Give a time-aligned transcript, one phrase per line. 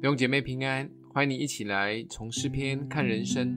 [0.00, 3.54] 弟兄姐妹平安，欢迎你一起来从诗篇看人生。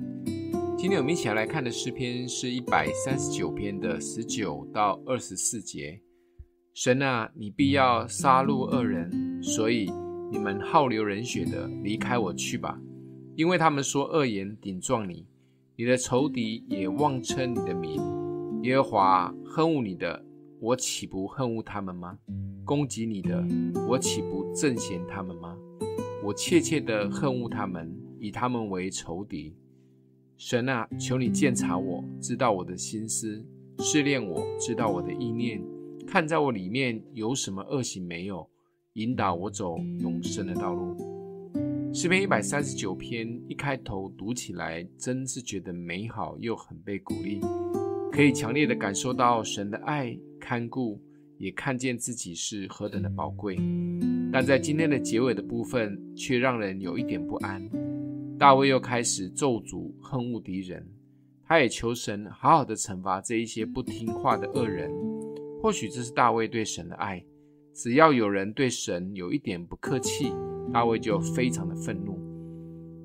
[0.77, 5.97] 今天我们一起来看的诗篇是一百三十九篇的十九到二十四节。
[6.73, 9.89] 神啊，你必要杀戮恶人，所以
[10.29, 12.77] 你们好流人血的离开我去吧，
[13.37, 15.25] 因为他们说恶言顶撞你，
[15.77, 18.01] 你的仇敌也妄称你的名。
[18.63, 20.21] 耶和华恨恶你的，
[20.59, 22.17] 我岂不恨恶他们吗？
[22.65, 23.41] 攻击你的，
[23.87, 25.57] 我岂不憎嫌他们吗？
[26.23, 29.53] 我切切的恨恶他们，以他们为仇敌。
[30.37, 33.45] 神啊，求你鉴察我，知道我的心思，
[33.79, 35.61] 试炼我，知道我的意念，
[36.07, 38.49] 看在我里面有什么恶行没有，
[38.93, 40.95] 引导我走永生的道路。
[41.93, 47.41] 诗篇一百三十九篇一开头读起来，真是觉得美好，又很被鼓励。
[48.13, 51.01] 可以强烈的感受到神的爱看顾，
[51.37, 53.57] 也看见自己是何等的宝贵。
[54.33, 57.69] 但在今天的结尾的部分，却让人有一点不安。
[58.39, 60.83] 大卫又开始咒诅恨恶敌人，
[61.45, 64.91] 他也求神好好的惩罚这一些不听话的恶人。
[65.61, 67.23] 或许这是大卫对神的爱。
[67.75, 70.33] 只要有人对神有一点不客气，
[70.73, 72.17] 大卫就非常的愤怒。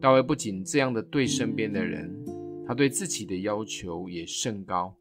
[0.00, 2.10] 大卫不仅这样的对身边的人，
[2.66, 4.94] 他对自己的要求也甚高。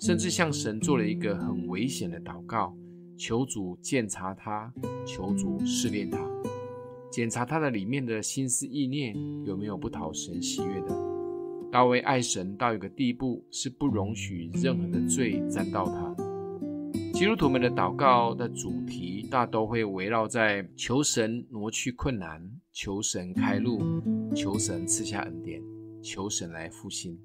[0.00, 2.76] 甚至向神做了一个很危险的祷告，
[3.18, 4.72] 求主鉴察他，
[5.04, 6.24] 求主试炼他，
[7.10, 9.12] 检查他的里面的心思意念
[9.44, 10.96] 有没有不讨神喜悦的。
[11.70, 16.14] 大卫爱神到一个地步，是不容许任何的罪沾到他。
[17.12, 22.40] 基督徒们的祷告的主题大都会围绕在求神挪去困难，
[22.72, 23.80] 求神开路，
[24.32, 25.60] 求神赐下恩典，
[26.00, 27.18] 求神来复兴。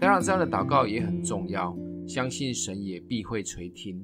[0.00, 1.76] 当然，这样的祷告也很重要。
[2.06, 4.02] 相信神也必会垂听，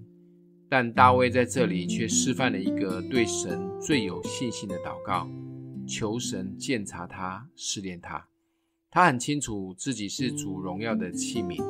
[0.77, 5.31] 但大卫在这里却示范了一个对神最有信心的祷告，
[5.87, 8.27] 求神鉴察他，试炼他。
[8.91, 11.63] 他很清楚自己是主荣耀的器皿，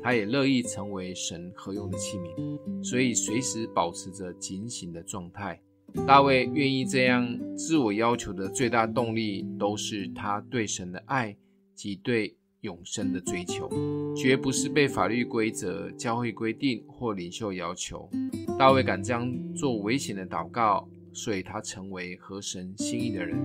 [0.00, 5.60] 他也乐意成为神合用的器皿，所以随时保持着警醒的状态。
[6.06, 11.36] 大卫愿意这样自我要求的最大动力，都是他对神的爱
[11.74, 13.68] 及对永生的追求，
[14.14, 18.08] 绝不是被法律规则、教会规定或领袖要求。
[18.56, 23.36] 大卫敢这样做危险的祷告，所以他成为合神心意的人。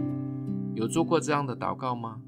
[0.76, 2.22] 有做过这样的祷告吗？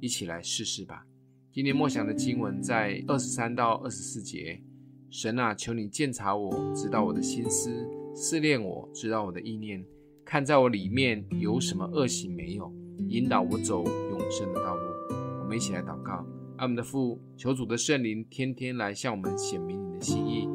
[0.00, 1.06] 一起来试试吧。
[1.50, 4.60] 今天默想的经文在二十三到二十四节。
[5.08, 9.82] 神啊，求你鉴察我，知道我的心思，试炼我，知道我的意念，
[10.26, 12.70] 看在我里面有什么恶行没有，
[13.08, 14.93] 引导我走永生的道路。
[15.44, 16.26] 我们一起来祷告。
[16.56, 20.48] 爱我们的父，求主的圣灵天天来向我们显明你的心意。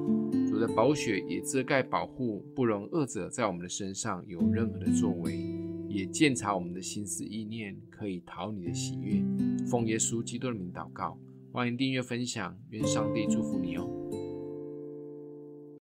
[0.49, 5.39] 主的宝血也遮盖保护，不容恶者在我们的身上有任何的作为，
[5.87, 9.23] 也鉴察我们的心思意念，可以讨你的喜悦。
[9.67, 11.15] 奉耶稣基督的名祷告，
[11.51, 13.87] 欢迎订阅分享，愿上帝祝福你哦。